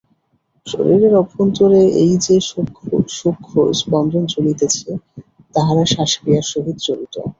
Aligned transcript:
শরীরের 0.67 1.13
অভ্যন্তরে 1.15 1.81
এই 2.03 2.13
যে-সব 2.17 2.67
সূক্ষ্ম 3.11 3.55
স্পন্দন 3.73 4.23
চলিতেছে, 4.25 4.89
তাহারা 5.55 5.83
শ্বাস-ক্রিয়ার 5.85 6.45
সহিত 6.51 6.77
জড়িত। 6.85 7.15